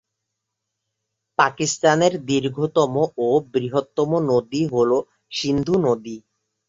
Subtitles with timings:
[1.39, 2.93] পাকিস্তানের দীর্ঘতম
[3.19, 4.91] ও বৃহত্তম নদী হল
[5.31, 6.17] সিন্ধু নদী।